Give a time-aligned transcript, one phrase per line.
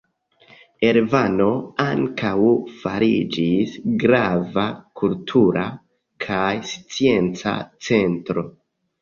[0.91, 1.49] Erevano
[1.83, 2.31] ankaŭ
[2.85, 4.65] fariĝis grava
[5.03, 5.67] kultura
[6.27, 7.55] kaj scienca
[7.91, 8.47] centro.